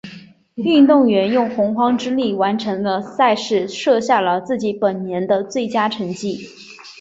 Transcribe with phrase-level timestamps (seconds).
[0.55, 6.39] 运动员用洪荒之力完成赛事，设下了自己本年的最佳成绩。